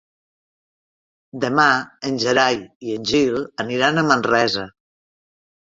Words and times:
Demà 1.43 1.65
en 2.11 2.17
Gerai 2.25 2.59
i 2.89 2.97
en 2.97 3.07
Gil 3.13 3.39
aniran 3.67 4.05
a 4.05 4.09
Manresa. 4.11 4.69